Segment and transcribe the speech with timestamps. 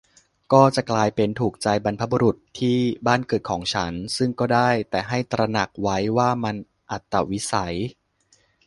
[0.53, 6.55] ก็จะกลายเป็น "ถูกใจบรรพบุรุษที่บ้านเกิดของฉัน" ซึ่งก็ได้ แต่ให้ตระหนักไว้ว่ามัน
[6.91, 7.77] อัตวิสัย